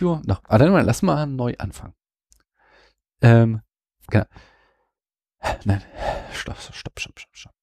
[0.00, 0.42] Jo, noch.
[0.48, 1.94] Ah, dann lass mal neu anfangen.
[3.22, 3.62] Ähm,
[4.08, 4.24] genau.
[5.64, 5.82] Nein,
[6.32, 7.54] stopp, stopp, stopp, stopp, stopp.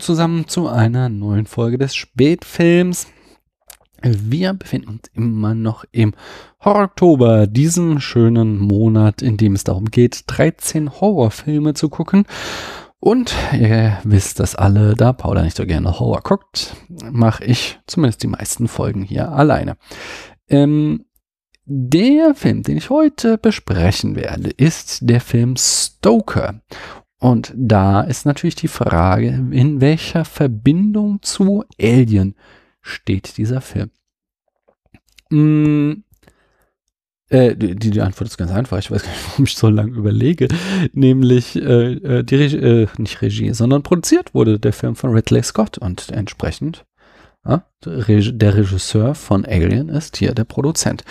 [0.00, 3.06] Zusammen zu einer neuen Folge des Spätfilms.
[4.02, 6.14] Wir befinden uns immer noch im
[6.64, 12.24] Horror-Oktober, diesem schönen Monat, in dem es darum geht, 13 Horrorfilme zu gucken.
[12.98, 16.74] Und ihr wisst das alle, da Paula nicht so gerne Horror guckt,
[17.10, 19.76] mache ich zumindest die meisten Folgen hier alleine.
[20.48, 21.04] Ähm,
[21.64, 26.62] der Film, den ich heute besprechen werde, ist der Film Stoker.
[27.20, 32.34] Und da ist natürlich die Frage, in welcher Verbindung zu Alien
[32.80, 33.90] steht dieser Film?
[35.30, 36.02] Mm,
[37.28, 38.78] äh, die, die Antwort ist ganz einfach.
[38.78, 40.48] Ich weiß gar nicht, warum ich so lange überlege.
[40.94, 45.42] Nämlich äh, äh die Regie, äh, nicht Regie, sondern produziert wurde der Film von Ridley
[45.42, 46.86] Scott und entsprechend
[47.46, 51.04] ja, der Regisseur von Alien ist hier der Produzent.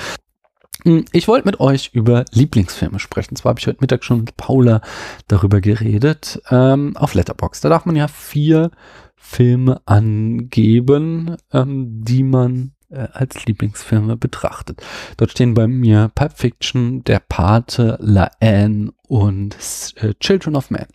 [0.83, 3.35] Hm, ich wollte mit euch über Lieblingsfilme sprechen.
[3.35, 4.81] Zwar habe ich heute Mittag schon mit Paula
[5.27, 7.61] darüber geredet, ähm, auf Letterbox.
[7.61, 8.71] Da darf man ja vier
[9.16, 14.81] Filme angeben, ähm, die man äh, als Lieblingsfilme betrachtet.
[15.17, 19.58] Dort stehen bei mir Pulp Fiction, Der Pate, La Anne und
[19.97, 20.88] äh, Children of Men.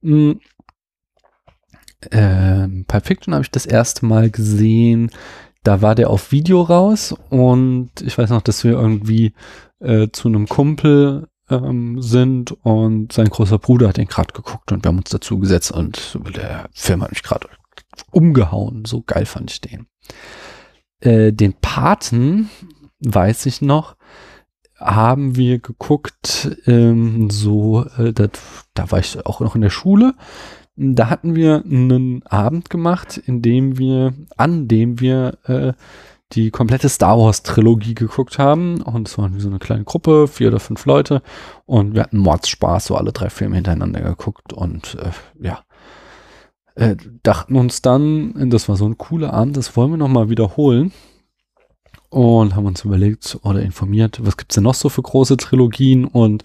[0.00, 0.40] Mhm.
[2.10, 5.10] Ähm, Pulp Fiction habe ich das erste Mal gesehen
[5.62, 9.32] da war der auf Video raus und ich weiß noch, dass wir irgendwie
[9.80, 14.84] äh, zu einem Kumpel ähm, sind und sein großer Bruder hat den gerade geguckt und
[14.84, 17.48] wir haben uns dazu gesetzt und der Film hat mich gerade
[18.10, 18.84] umgehauen.
[18.84, 19.86] So geil fand ich den.
[21.00, 22.50] Äh, den Paten,
[23.00, 23.96] weiß ich noch,
[24.78, 28.38] haben wir geguckt, ähm, so, äh, dat,
[28.74, 30.14] da war ich auch noch in der Schule
[30.76, 35.72] da hatten wir einen Abend gemacht, in dem wir, an dem wir äh,
[36.32, 38.80] die komplette Star Wars Trilogie geguckt haben.
[38.80, 41.22] Und es waren so eine kleine Gruppe, vier oder fünf Leute.
[41.66, 44.52] Und wir hatten Mordspaß, so alle drei Filme hintereinander geguckt.
[44.52, 45.10] Und äh,
[45.46, 45.60] ja,
[46.74, 50.92] äh, dachten uns dann, das war so ein cooler Abend, das wollen wir nochmal wiederholen
[52.08, 56.44] und haben uns überlegt oder informiert, was gibt's denn noch so für große Trilogien und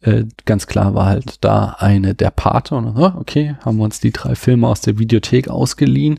[0.00, 4.12] äh, ganz klar war halt da eine der Pate und okay, haben wir uns die
[4.12, 6.18] drei Filme aus der Videothek ausgeliehen.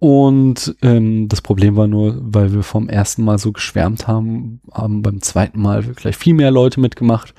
[0.00, 5.00] Und ähm, das Problem war nur, weil wir vom ersten Mal so geschwärmt haben, haben
[5.00, 7.32] beim zweiten Mal gleich viel mehr Leute mitgemacht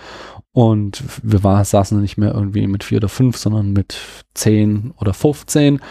[0.56, 3.98] und wir war, saßen nicht mehr irgendwie mit vier oder fünf, sondern mit
[4.36, 5.82] zehn oder 15.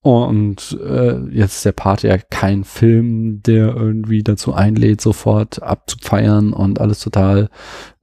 [0.00, 6.52] Und äh, jetzt ist der Party ja kein Film, der irgendwie dazu einlädt, sofort abzufeiern
[6.52, 7.48] und alles total,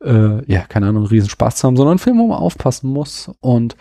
[0.05, 3.29] äh, ja, keine Ahnung, riesen Spaß zu haben, sondern ein Film, wo man aufpassen muss.
[3.41, 3.75] Und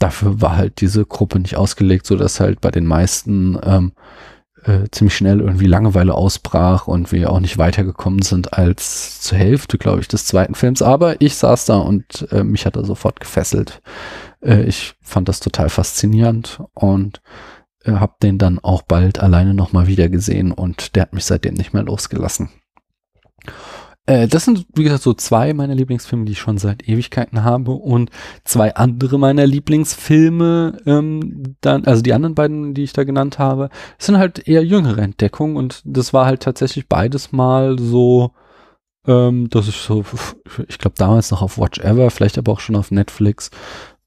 [0.00, 3.92] dafür war halt diese Gruppe nicht ausgelegt, so dass halt bei den meisten ähm,
[4.64, 9.78] äh, ziemlich schnell irgendwie Langeweile ausbrach und wir auch nicht weitergekommen sind als zur Hälfte,
[9.78, 10.82] glaube ich, des zweiten Films.
[10.82, 13.82] Aber ich saß da und äh, mich hat er sofort gefesselt.
[14.42, 17.20] Äh, ich fand das total faszinierend und
[17.84, 21.54] äh, habe den dann auch bald alleine nochmal wieder gesehen und der hat mich seitdem
[21.54, 22.50] nicht mehr losgelassen.
[24.08, 27.72] Äh, das sind, wie gesagt, so zwei meiner Lieblingsfilme, die ich schon seit Ewigkeiten habe
[27.72, 28.10] und
[28.42, 33.68] zwei andere meiner Lieblingsfilme, ähm, dann, also die anderen beiden, die ich da genannt habe,
[33.98, 38.32] sind halt eher jüngere Entdeckungen und das war halt tatsächlich beides mal so,
[39.06, 40.02] ähm, dass ich so,
[40.68, 43.50] ich glaube damals noch auf Watch Ever, vielleicht aber auch schon auf Netflix,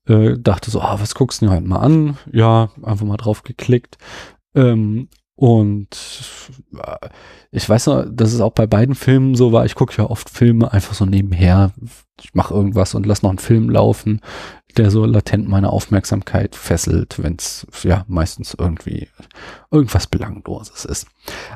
[0.08, 2.18] äh, dachte so, ah, was guckst du dir halt mal an?
[2.32, 4.00] Ja, einfach mal drauf geklickt.
[4.56, 5.10] Ähm,
[5.42, 5.98] und
[6.78, 7.10] äh,
[7.50, 9.66] ich weiß noch, dass es auch bei beiden Filmen so war.
[9.66, 11.72] Ich gucke ja oft Filme einfach so nebenher.
[12.22, 14.22] Ich mache irgendwas und lass noch einen Film laufen
[14.74, 19.08] der so latent meine Aufmerksamkeit fesselt, wenn es ja meistens irgendwie
[19.72, 21.08] irgendwas Belangloses ist.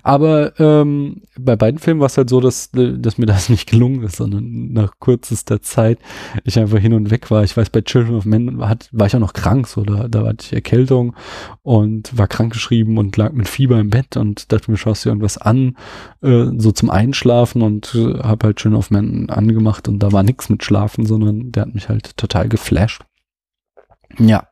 [0.03, 4.03] Aber ähm, bei beiden Filmen war es halt so, dass, dass mir das nicht gelungen
[4.03, 5.99] ist, sondern nach kürzester Zeit
[6.43, 7.43] ich einfach hin und weg war.
[7.43, 10.25] Ich weiß, bei Children of Men hat, war ich auch noch krank, so da, da
[10.25, 11.15] hatte ich Erkältung
[11.63, 15.37] und war krankgeschrieben und lag mit Fieber im Bett und dachte mir, schaust dir irgendwas
[15.37, 15.75] an,
[16.21, 20.23] äh, so zum Einschlafen und äh, habe halt Children of Men angemacht und da war
[20.23, 23.04] nichts mit Schlafen, sondern der hat mich halt total geflasht.
[24.19, 24.47] Ja.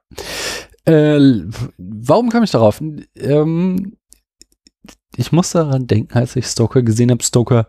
[0.85, 1.19] Äh,
[1.77, 2.81] warum kam ich darauf?
[3.15, 3.97] Ähm,
[5.15, 7.23] ich muss daran denken, als ich Stoker gesehen habe.
[7.23, 7.67] Stoker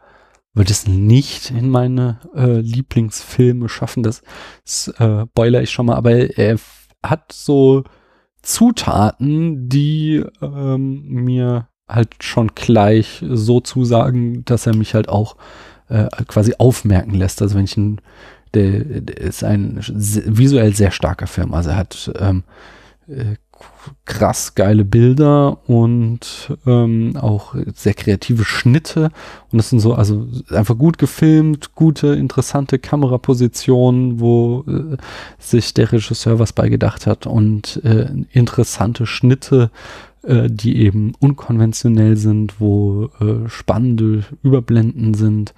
[0.55, 4.03] wird es nicht in meine äh, Lieblingsfilme schaffen.
[4.03, 4.23] Das,
[4.65, 6.59] das äh, boiler ich schon mal, aber er
[7.03, 7.85] hat so
[8.43, 15.37] Zutaten, die ähm, mir halt schon gleich so zusagen, dass er mich halt auch
[15.89, 17.43] äh, quasi aufmerken lässt.
[17.43, 18.01] Also wenn ich ein,
[18.55, 21.55] der, ist ein visuell sehr starker Film.
[21.55, 22.45] Also er hat ähm,
[23.09, 23.37] äh,
[24.05, 29.11] krass geile Bilder und ähm, auch sehr kreative Schnitte.
[29.51, 34.97] Und das sind so, also einfach gut gefilmt, gute, interessante Kamerapositionen, wo äh,
[35.39, 39.71] sich der Regisseur was beigedacht hat und äh, interessante Schnitte,
[40.23, 45.55] äh, die eben unkonventionell sind, wo äh, spannende Überblenden sind.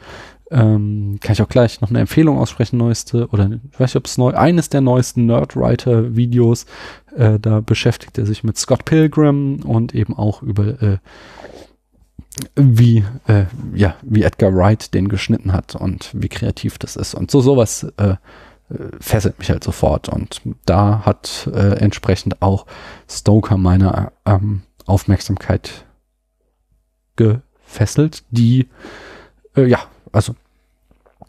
[0.51, 4.07] Ähm, kann ich auch gleich noch eine Empfehlung aussprechen, neueste, oder ich weiß nicht, ob
[4.07, 6.67] es neu, eines der neuesten Nerdwriter-Videos,
[7.17, 10.99] äh, da beschäftigt er sich mit Scott Pilgrim und eben auch über äh,
[12.55, 13.45] wie, äh,
[13.75, 17.15] ja, wie Edgar Wright den geschnitten hat und wie kreativ das ist.
[17.15, 18.17] Und so sowas äh,
[19.01, 20.09] fesselt mich halt sofort.
[20.09, 22.67] Und da hat äh, entsprechend auch
[23.09, 25.87] Stoker meine ähm, Aufmerksamkeit
[27.17, 28.69] gefesselt, die
[29.57, 29.81] äh, ja
[30.13, 30.35] also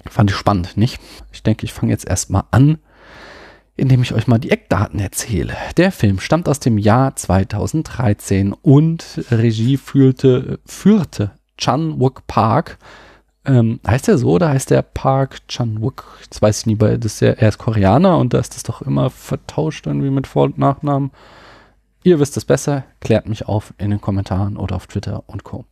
[0.09, 0.99] fand ich spannend, nicht?
[1.31, 2.77] Ich denke, ich fange jetzt erstmal an,
[3.75, 5.55] indem ich euch mal die Eckdaten erzähle.
[5.77, 12.77] Der Film stammt aus dem Jahr 2013 und Regie führte, führte Chan Wook Park.
[13.45, 16.05] Ähm, heißt er so oder heißt der Park Chan Wook?
[16.29, 18.63] Das weiß ich nie, weil das ist ja, er ist Koreaner und da ist das
[18.63, 21.11] doch immer vertauscht irgendwie mit Vor- und Nachnamen.
[22.03, 25.65] Ihr wisst es besser, klärt mich auf in den Kommentaren oder auf Twitter und Co.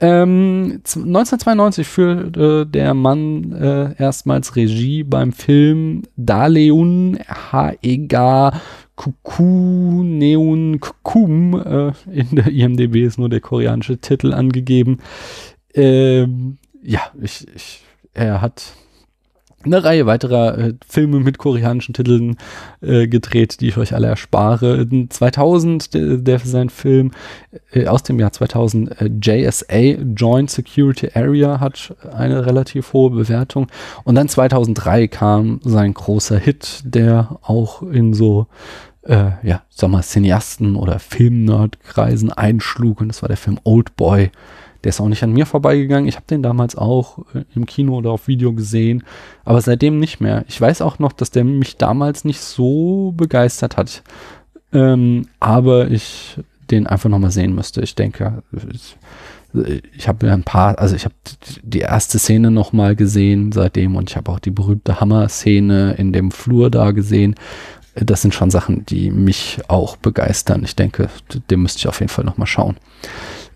[0.00, 8.60] Ähm, 1992 führte der Mann äh, erstmals Regie beim Film Daleun Haega
[8.94, 11.54] Kukuneun Kukum.
[11.54, 14.98] Äh, in der IMDB ist nur der koreanische Titel angegeben.
[15.74, 17.82] Ähm, ja, ich, ich,
[18.14, 18.74] er hat
[19.64, 22.36] eine Reihe weiterer äh, Filme mit koreanischen Titeln
[22.80, 24.86] äh, gedreht, die ich euch alle erspare.
[25.08, 27.10] 2000, der, der sein Film
[27.72, 33.66] äh, aus dem Jahr 2000, äh, JSA, Joint Security Area, hat eine relativ hohe Bewertung.
[34.04, 38.46] Und dann 2003 kam sein großer Hit, der auch in so
[39.02, 43.00] äh, ja, sag mal, Cineasten- oder Filmnerdkreisen einschlug.
[43.00, 44.30] Und das war der Film Old Boy
[44.84, 46.08] der ist auch nicht an mir vorbeigegangen.
[46.08, 49.02] Ich habe den damals auch äh, im Kino oder auf Video gesehen,
[49.44, 50.44] aber seitdem nicht mehr.
[50.48, 54.02] Ich weiß auch noch, dass der mich damals nicht so begeistert hat,
[54.72, 56.38] ähm, aber ich
[56.70, 57.80] den einfach nochmal sehen müsste.
[57.80, 58.42] Ich denke,
[59.96, 61.14] ich habe ein paar, also ich habe
[61.62, 66.30] die erste Szene nochmal gesehen seitdem und ich habe auch die berühmte Hammer-Szene in dem
[66.30, 67.34] Flur da gesehen.
[67.94, 70.62] Das sind schon Sachen, die mich auch begeistern.
[70.64, 71.08] Ich denke,
[71.50, 72.76] dem müsste ich auf jeden Fall nochmal schauen.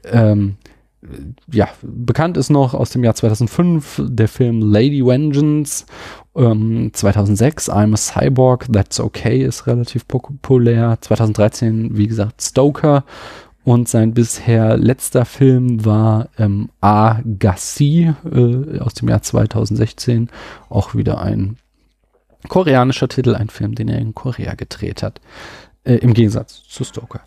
[0.05, 0.57] Ähm,
[1.50, 5.87] ja, bekannt ist noch aus dem Jahr 2005 der Film Lady Vengeance.
[6.37, 10.99] Ähm, 2006 I'm a Cyborg, That's Okay ist relativ populär.
[11.00, 13.04] 2013, wie gesagt, Stoker.
[13.64, 20.31] Und sein bisher letzter Film war ähm, Agassi äh, aus dem Jahr 2016.
[20.69, 21.56] Auch wieder ein
[22.49, 25.20] koreanischer Titel, ein Film, den er in Korea gedreht hat.
[25.84, 27.20] Äh, Im Gegensatz zu Stoker.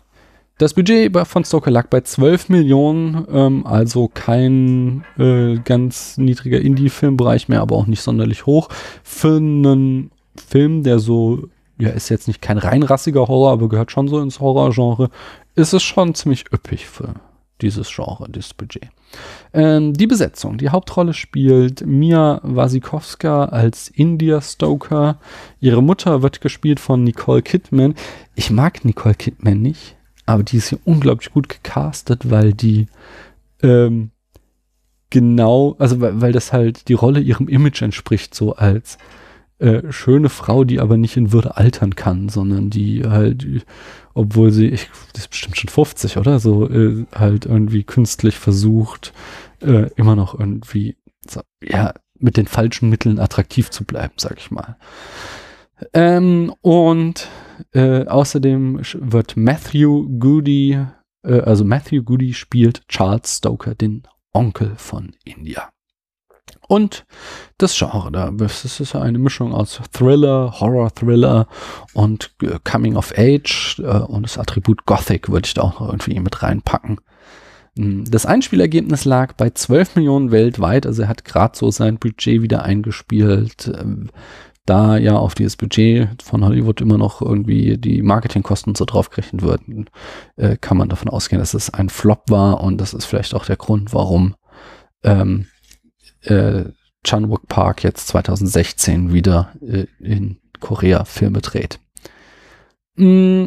[0.58, 7.48] Das Budget von Stoker lag bei 12 Millionen, ähm, also kein äh, ganz niedriger Indie-Filmbereich
[7.48, 8.70] mehr, aber auch nicht sonderlich hoch.
[9.02, 11.48] Für einen Film, der so,
[11.78, 15.10] ja, ist jetzt nicht kein reinrassiger Horror, aber gehört schon so ins Horror-Genre,
[15.56, 17.12] ist es schon ziemlich üppig für
[17.60, 18.88] dieses Genre, dieses Budget.
[19.52, 20.56] Ähm, die Besetzung.
[20.56, 25.18] Die Hauptrolle spielt Mia Wasikowska als India Stoker.
[25.60, 27.94] Ihre Mutter wird gespielt von Nicole Kidman.
[28.34, 29.95] Ich mag Nicole Kidman nicht
[30.26, 32.88] aber die ist hier unglaublich gut gecastet, weil die
[33.62, 34.10] ähm,
[35.10, 38.98] genau, also weil, weil das halt die Rolle ihrem Image entspricht, so als
[39.58, 43.46] äh, schöne Frau, die aber nicht in Würde altern kann, sondern die halt,
[44.12, 46.38] obwohl sie, ich, das ist bestimmt schon 50, oder?
[46.40, 49.14] So äh, halt irgendwie künstlich versucht,
[49.60, 54.50] äh, immer noch irgendwie, so, ja, mit den falschen Mitteln attraktiv zu bleiben, sag ich
[54.50, 54.76] mal.
[55.92, 57.28] Ähm, und
[57.72, 60.78] äh, außerdem wird Matthew Goody,
[61.22, 64.02] äh, also Matthew Goody spielt Charles Stoker, den
[64.32, 65.70] Onkel von India.
[66.68, 67.06] Und
[67.58, 71.46] das Genre, da das ist eine Mischung aus Thriller, Horror-Thriller
[71.94, 75.88] und äh, Coming of Age äh, und das Attribut Gothic würde ich da auch noch
[75.88, 77.00] irgendwie mit reinpacken.
[77.76, 82.42] Hm, das Einspielergebnis lag bei 12 Millionen weltweit, also er hat gerade so sein Budget
[82.42, 83.72] wieder eingespielt.
[84.66, 89.88] Da ja auf dieses Budget von Hollywood immer noch irgendwie die Marketingkosten so draufgerechnet würden,
[90.36, 93.46] äh, kann man davon ausgehen, dass es ein Flop war und das ist vielleicht auch
[93.46, 94.34] der Grund, warum
[95.04, 95.46] ähm,
[96.22, 96.64] äh,
[97.06, 101.78] Chanwook Park jetzt 2016 wieder äh, in Korea Filme dreht.
[102.96, 103.46] Mm.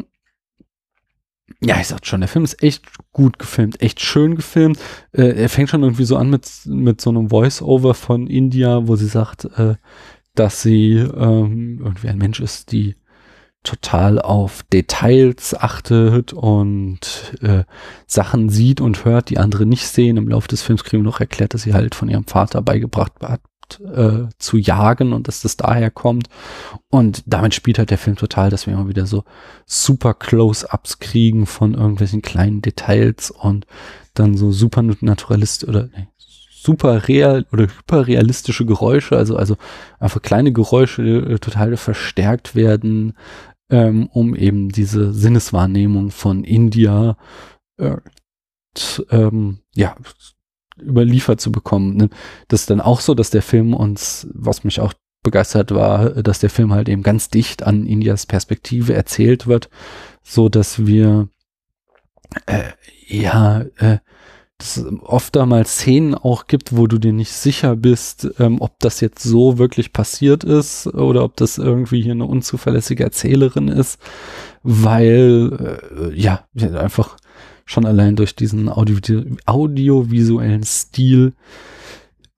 [1.59, 4.79] ja, ich sag schon, der Film ist echt gut gefilmt, echt schön gefilmt.
[5.11, 8.95] Äh, er fängt schon irgendwie so an mit, mit so einem Voice-Over von India, wo
[8.95, 9.75] sie sagt, äh,
[10.39, 12.95] dass sie ähm, irgendwie ein Mensch ist, die
[13.63, 17.65] total auf Details achtet und äh,
[18.07, 20.15] Sachen sieht und hört, die andere nicht sehen.
[20.15, 23.11] Im Laufe des Films kriegen wir noch erklärt, dass sie halt von ihrem Vater beigebracht
[23.21, 23.41] hat,
[23.81, 26.29] äh, zu jagen und dass das daher kommt.
[26.89, 29.25] Und damit spielt halt der Film total, dass wir immer wieder so
[29.65, 33.67] super Close-ups kriegen von irgendwelchen kleinen Details und
[34.13, 36.07] dann so super naturalist oder nee,
[36.61, 39.55] super real oder hyperrealistische Geräusche, also also
[39.99, 43.13] einfach kleine Geräusche äh, total verstärkt werden,
[43.69, 47.17] ähm, um eben diese Sinneswahrnehmung von India
[47.77, 47.97] äh,
[49.09, 49.95] ähm, ja
[50.81, 51.97] überliefert zu bekommen.
[51.97, 52.09] Ne?
[52.47, 56.39] Das ist dann auch so, dass der Film uns, was mich auch begeistert war, dass
[56.39, 59.69] der Film halt eben ganz dicht an Indias Perspektive erzählt wird,
[60.23, 61.29] so dass wir
[62.45, 62.63] äh,
[63.07, 63.99] ja äh,
[64.59, 68.99] es oft mal Szenen auch gibt, wo du dir nicht sicher bist, ähm, ob das
[68.99, 73.99] jetzt so wirklich passiert ist oder ob das irgendwie hier eine unzuverlässige Erzählerin ist,
[74.63, 75.79] weil
[76.11, 77.17] äh, ja, einfach
[77.65, 78.97] schon allein durch diesen Audio
[79.45, 81.33] audiovisuellen Stil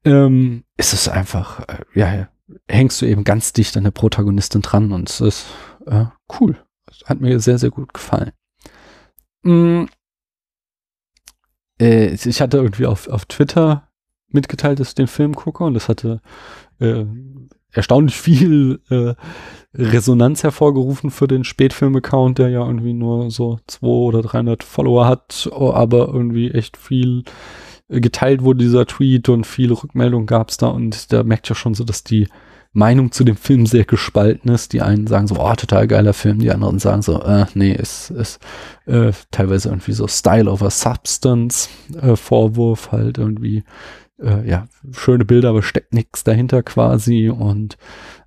[0.04, 2.28] ähm, ist es einfach, äh, ja,
[2.68, 5.46] hängst du eben ganz dicht an der Protagonistin dran und es ist
[5.88, 6.06] äh,
[6.40, 6.58] cool.
[7.06, 8.32] Hat mir sehr, sehr gut gefallen.
[9.44, 9.86] Mm,
[11.82, 13.90] äh, ich hatte irgendwie auf, auf Twitter
[14.30, 16.22] mitgeteilt, dass ich den Film gucke und das hatte
[16.80, 17.06] äh,
[17.74, 19.14] erstaunlich viel äh,
[19.74, 25.50] Resonanz hervorgerufen für den Spätfilm-Account, der ja irgendwie nur so 200 oder 300 Follower hat,
[25.54, 27.24] aber irgendwie echt viel
[27.90, 31.56] äh, geteilt wurde dieser Tweet und viele Rückmeldungen gab es da und da merkt ja
[31.56, 32.28] schon so, dass die
[32.74, 34.74] Meinung zu dem Film sehr gespalten ist.
[34.74, 38.12] Die einen sagen so, oh, total geiler Film, die anderen sagen so, äh, nee, ist,
[38.12, 38.40] ist
[38.86, 41.70] äh, teilweise irgendwie so Style over Substance
[42.02, 43.64] äh, Vorwurf, halt irgendwie,
[44.22, 47.78] äh, ja, schöne Bilder, aber steckt nichts dahinter quasi und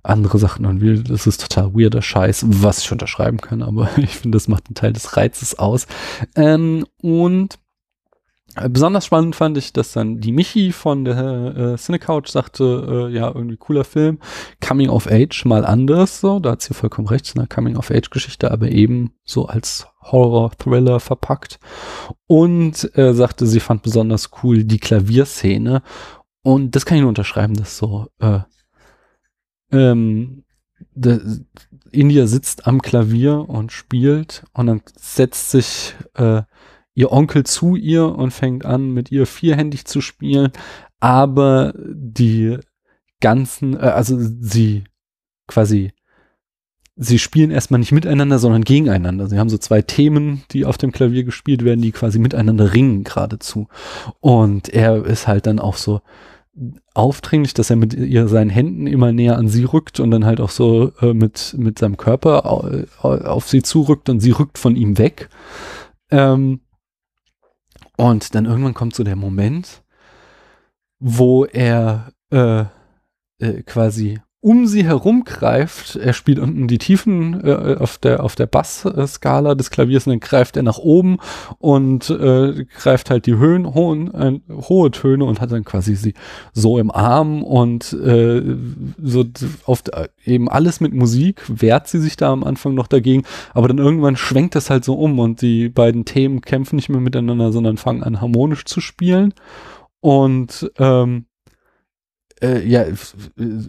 [0.03, 4.35] andere Sachen irgendwie, das ist total weirder Scheiß, was ich unterschreiben kann, aber ich finde,
[4.35, 5.87] das macht einen Teil des Reizes aus.
[6.35, 7.57] Ähm, und
[8.69, 13.27] besonders spannend fand ich, dass dann die Michi von der äh, Cinecouch sagte, äh, ja,
[13.27, 14.19] irgendwie cooler Film,
[14.65, 18.09] Coming of Age mal anders, so, da hat sie vollkommen recht, eine Coming of Age
[18.09, 21.59] Geschichte, aber eben so als Horror-Thriller verpackt.
[22.27, 25.81] Und äh, sagte, sie fand besonders cool die Klavierszene.
[26.41, 28.39] Und das kann ich nur unterschreiben, dass so, äh,
[29.71, 30.43] ähm,
[31.91, 36.43] India sitzt am Klavier und spielt und dann setzt sich äh,
[36.95, 40.51] ihr Onkel zu ihr und fängt an, mit ihr vierhändig zu spielen,
[40.99, 42.57] aber die
[43.19, 44.85] ganzen, äh, also sie
[45.47, 45.91] quasi,
[46.95, 49.27] sie spielen erstmal nicht miteinander, sondern gegeneinander.
[49.27, 53.03] Sie haben so zwei Themen, die auf dem Klavier gespielt werden, die quasi miteinander ringen
[53.03, 53.67] geradezu.
[54.21, 56.01] Und er ist halt dann auch so
[56.93, 60.39] aufdringlich, dass er mit ihr seinen Händen immer näher an sie rückt und dann halt
[60.39, 62.63] auch so äh, mit, mit seinem Körper auf,
[63.03, 65.29] auf sie zurückt und sie rückt von ihm weg.
[66.11, 66.61] Ähm,
[67.97, 69.83] und dann irgendwann kommt so der Moment,
[70.99, 72.65] wo er äh,
[73.39, 75.95] äh, quasi um sie herum greift.
[75.95, 80.19] Er spielt unten die Tiefen äh, auf der auf der Bassskala des Klaviers und dann
[80.19, 81.17] greift er nach oben
[81.57, 86.13] und äh, greift halt die Höhen hohen äh, hohe Töne und hat dann quasi sie
[86.53, 88.55] so im Arm und äh,
[89.01, 89.25] so
[89.65, 89.89] oft
[90.23, 93.23] eben alles mit Musik wehrt sie sich da am Anfang noch dagegen,
[93.55, 97.01] aber dann irgendwann schwenkt das halt so um und die beiden Themen kämpfen nicht mehr
[97.01, 99.33] miteinander, sondern fangen an harmonisch zu spielen
[100.01, 101.25] und ähm,
[102.41, 102.85] äh, ja,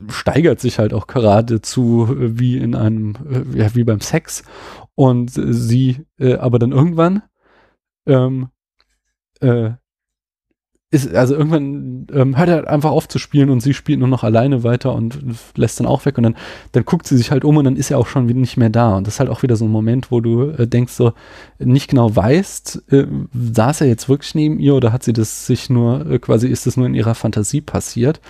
[0.08, 4.42] steigert sich halt auch geradezu äh, wie in einem, äh, ja, wie beim Sex.
[4.94, 7.22] Und sie, äh, aber dann irgendwann,
[8.06, 8.48] ähm,
[9.40, 9.72] äh,
[10.90, 14.22] ist, also irgendwann ähm, hört er einfach auf zu spielen und sie spielt nur noch
[14.22, 15.18] alleine weiter und
[15.56, 16.36] lässt dann auch weg und dann,
[16.72, 18.70] dann guckt sie sich halt um und dann ist er auch schon wieder nicht mehr
[18.70, 18.96] da.
[18.96, 21.12] Und das ist halt auch wieder so ein Moment, wo du äh, denkst so,
[21.58, 25.68] nicht genau weißt, äh, saß er jetzt wirklich neben ihr oder hat sie das sich
[25.70, 28.20] nur, äh, quasi ist das nur in ihrer Fantasie passiert?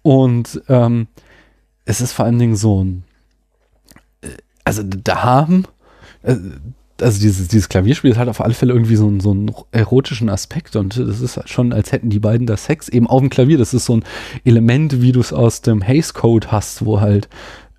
[0.00, 1.08] Und ähm,
[1.84, 3.04] es ist vor allen Dingen so ein,
[4.22, 4.28] äh,
[4.64, 5.64] also da haben,
[6.22, 6.36] äh,
[7.00, 10.76] also dieses, dieses Klavierspiel halt auf alle Fälle irgendwie so ein, so einen erotischen Aspekt
[10.76, 13.58] und das ist schon, als hätten die beiden da Sex eben auf dem Klavier.
[13.58, 14.04] Das ist so ein
[14.44, 17.28] Element, wie du es aus dem Haze Code hast, wo halt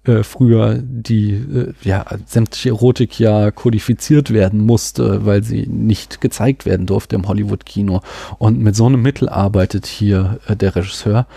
[0.05, 6.65] äh, früher die äh, ja, sämtliche Erotik ja kodifiziert werden musste, weil sie nicht gezeigt
[6.65, 8.01] werden durfte im Hollywood-Kino.
[8.37, 11.27] Und mit so einem Mittel arbeitet hier äh, der Regisseur.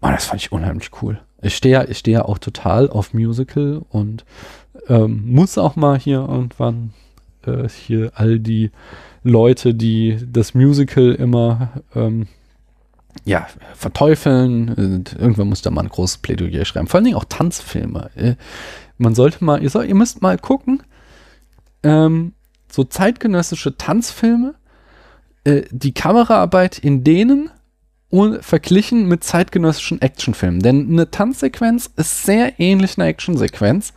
[0.00, 1.20] Und das fand ich unheimlich cool.
[1.42, 4.24] Ich stehe ich stehe ja auch total auf Musical und
[4.88, 6.92] ähm, muss auch mal hier irgendwann
[7.46, 8.70] äh, hier all die
[9.22, 12.26] Leute, die das Musical immer ähm,
[13.24, 14.70] ja, verteufeln.
[14.70, 16.86] Und irgendwann muss da mal ein großes Plädoyer schreiben.
[16.86, 18.10] Vor allen Dingen auch Tanzfilme.
[18.14, 18.34] Äh,
[18.98, 20.82] man sollte mal, ihr, soll, ihr müsst mal gucken,
[21.82, 22.32] ähm,
[22.70, 24.54] so zeitgenössische Tanzfilme,
[25.44, 27.50] äh, die Kameraarbeit in denen
[28.10, 30.60] und verglichen mit zeitgenössischen Actionfilmen.
[30.60, 33.92] Denn eine Tanzsequenz ist sehr ähnlich einer Actionsequenz.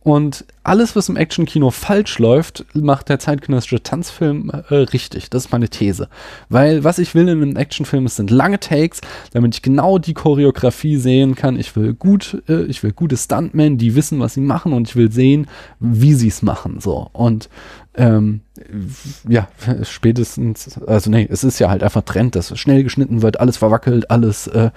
[0.00, 5.30] Und alles, was im Actionkino falsch läuft, macht der zeitgenössische Tanzfilm äh, richtig.
[5.30, 6.08] Das ist meine These.
[6.48, 9.00] Weil was ich will in einem Actionfilm, es sind lange Takes,
[9.32, 11.58] damit ich genau die Choreografie sehen kann.
[11.58, 14.96] Ich will gut, äh, ich will gute Stuntmen, die wissen, was sie machen und ich
[14.96, 15.46] will sehen,
[15.80, 16.80] wie sie es machen.
[16.80, 17.10] So.
[17.12, 17.48] Und
[17.96, 18.40] ähm,
[19.28, 19.48] ja,
[19.82, 24.10] spätestens, also nee, es ist ja halt einfach Trend, dass schnell geschnitten wird, alles verwackelt,
[24.10, 24.70] alles äh,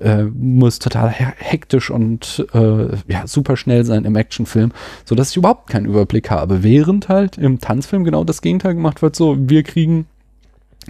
[0.00, 4.72] äh, muss total hektisch und äh, ja, super schnell sein im Actionfilm,
[5.06, 6.62] sodass ich überhaupt keinen Überblick habe.
[6.62, 10.06] Während halt im Tanzfilm genau das Gegenteil gemacht wird, so wir kriegen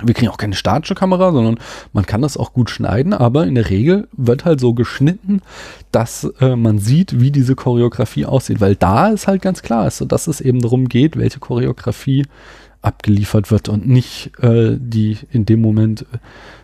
[0.02, 1.58] wir kriegen auch keine statische Kamera, sondern
[1.92, 5.42] man kann das auch gut schneiden, aber in der Regel wird halt so geschnitten,
[5.90, 10.04] dass äh, man sieht, wie diese Choreografie aussieht, weil da ist halt ganz klar, also,
[10.04, 12.26] dass es eben darum geht, welche Choreografie
[12.80, 16.06] abgeliefert wird und nicht äh, die in dem Moment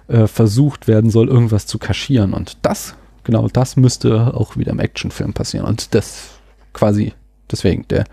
[0.07, 2.35] äh, versucht werden soll, irgendwas zu kaschieren.
[2.35, 5.67] Und das, genau das müsste auch wieder im Actionfilm passieren.
[5.67, 6.29] Und das
[6.73, 7.15] quasi
[7.51, 8.05] deswegen der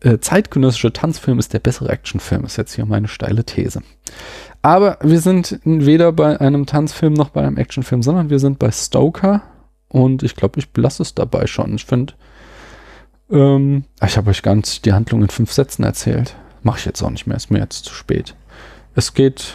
[0.00, 3.82] äh, zeitgenössische Tanzfilm ist der bessere Actionfilm, ist jetzt hier meine steile These.
[4.62, 8.70] Aber wir sind weder bei einem Tanzfilm noch bei einem Actionfilm, sondern wir sind bei
[8.70, 9.42] Stoker
[9.88, 11.74] und ich glaube, ich lasse es dabei schon.
[11.74, 12.14] Ich finde,
[13.30, 16.36] ähm, ich habe euch ganz die Handlung in fünf Sätzen erzählt.
[16.62, 18.34] Mache ich jetzt auch nicht mehr, ist mir jetzt zu spät.
[18.94, 19.54] Es geht,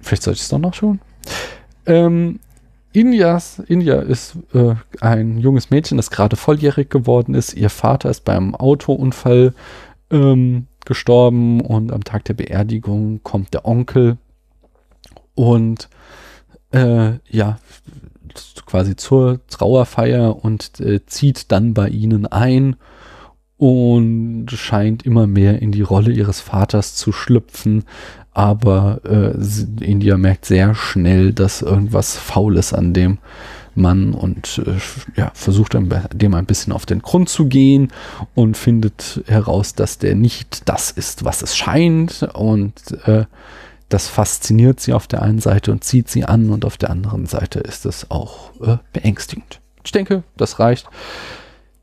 [0.00, 1.00] vielleicht sollte ich es doch noch schon.
[1.86, 2.40] Ähm,
[2.94, 7.52] Indias, India ist äh, ein junges Mädchen, das gerade volljährig geworden ist.
[7.52, 9.52] Ihr Vater ist beim Autounfall
[10.12, 14.16] ähm, gestorben und am Tag der Beerdigung kommt der Onkel
[15.34, 15.88] und
[16.70, 17.58] äh, ja,
[18.64, 22.76] quasi zur Trauerfeier und äh, zieht dann bei ihnen ein
[23.64, 27.84] und scheint immer mehr in die Rolle ihres Vaters zu schlüpfen,
[28.34, 33.16] aber äh, India merkt sehr schnell, dass irgendwas faul ist an dem
[33.74, 37.90] Mann und äh, ja, versucht dem ein bisschen auf den Grund zu gehen
[38.34, 42.74] und findet heraus, dass der nicht das ist, was es scheint und
[43.06, 43.24] äh,
[43.88, 47.24] das fasziniert sie auf der einen Seite und zieht sie an und auf der anderen
[47.24, 49.60] Seite ist es auch äh, beängstigend.
[49.84, 50.86] Ich denke, das reicht.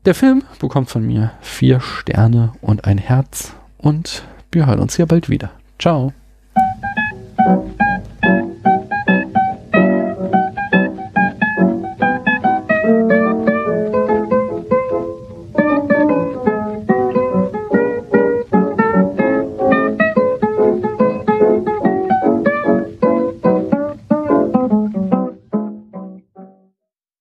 [0.04, 5.06] Der Film bekommt von mir vier Sterne und ein Herz und wir hören uns hier
[5.06, 5.52] bald wieder.
[5.78, 6.12] Ciao.